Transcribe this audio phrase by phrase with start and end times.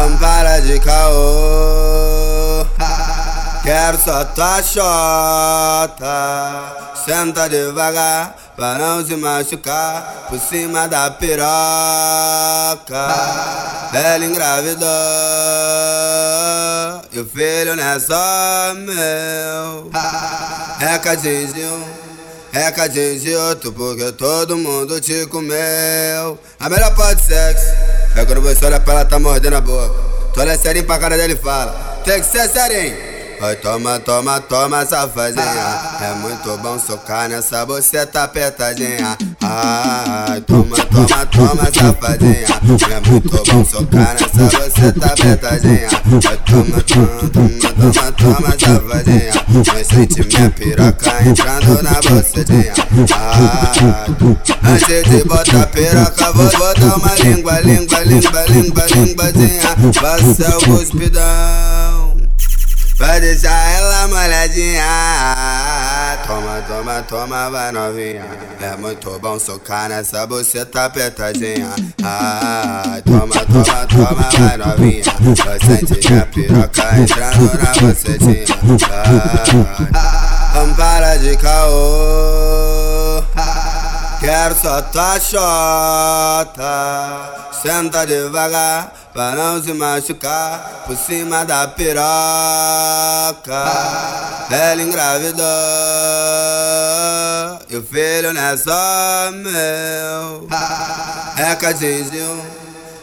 [0.00, 2.64] Vamos para de caô.
[3.62, 6.04] Quero só tua chota.
[7.04, 10.24] Senta devagar pra não se machucar.
[10.30, 11.44] Por cima da piroca.
[13.92, 14.88] Ela engravidou.
[17.12, 19.90] E o filho não é só meu.
[20.78, 21.84] Recadinho.
[22.50, 26.38] Recadinho de outro, porque todo mundo te comeu.
[26.58, 29.94] A melhor parte de sexo é quando você olha pra ela, tá mordendo a boca.
[30.32, 32.96] Tu olha serinho pra cara dele e fala: Tem que ser serinho.
[33.42, 35.98] Oi, toma, toma, toma, safadinha.
[36.02, 39.16] É muito bom socar nessa buceta apertadinha.
[39.40, 40.76] Ai, toma,
[41.06, 42.46] toma, toma, safadinha.
[42.90, 45.88] É muito bom socar nessa buceta apertadinha.
[46.12, 49.32] Oi, toma, toma, toma, toma, safadinha.
[49.72, 52.74] Mas sente minha piroca entrando na bucetinha.
[53.12, 59.30] Ai, antes de botar piroca, vou botar uma língua, língua, língua, língua, língua,
[60.00, 62.16] Passa o cuspidão.
[62.98, 65.79] Vai deixar ela molhadinha.
[66.30, 68.24] Toma, toma, toma, vai novinha.
[68.60, 71.70] É muito bom socar nessa buceta apertadinha.
[72.04, 75.02] Ai, toma, toma, toma, vai novinha.
[75.44, 78.46] Vai sentir a piroca entrando na bucetinha.
[80.54, 82.69] Vamos para de caô.
[84.20, 86.60] Quero só tua chota.
[87.62, 92.04] Senta devagar pra não se machucar por cima da piroca.
[94.50, 95.44] Ela engravidou
[97.70, 100.46] e o filho não é só meu.
[101.36, 102.42] Recadinho,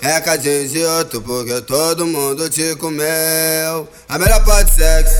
[0.00, 3.86] recadinho de outro, porque todo mundo te comeu.
[4.08, 5.14] A melhor parte de sexo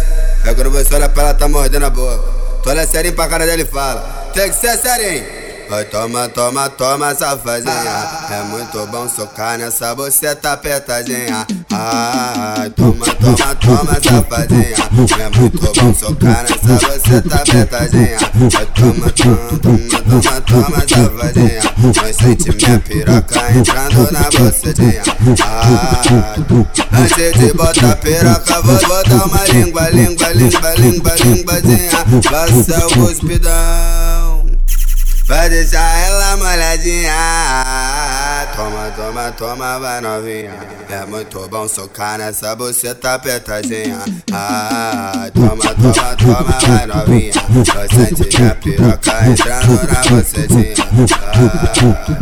[0.46, 2.24] é quando você olha pra ela, tá mordendo a boca.
[2.62, 5.41] Tu olha serinho pra cara dele e fala: Tem que ser serinho.
[5.72, 8.06] Vai, toma, toma, toma, safadinha.
[8.30, 11.46] É muito bom socar nessa buceta apertadinha.
[11.72, 14.76] Ai, toma, toma, toma, safadinha.
[15.18, 18.18] É muito bom socar nessa buceta apertadinha.
[18.52, 21.62] Vai, toma, toma, toma, toma, toma, safadinha.
[22.02, 25.02] Mas sente minha piroca entrando na bucetinha.
[25.40, 31.90] Ai, antes de botar piroca, vou botar uma língua, língua, língua, língua, línguazinha.
[32.30, 33.91] Passa o cuspidão.
[35.32, 37.14] Vai deixar ela molhadinha.
[38.54, 40.52] Toma, toma, toma, vai novinha.
[40.90, 43.98] É muito bom socar nessa buceta apertadinha.
[44.30, 47.32] Ai, toma, toma, toma, vai novinha.
[47.74, 50.74] Vai sentir a piroca entrando na bucetinha.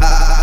[0.00, 0.39] Ah,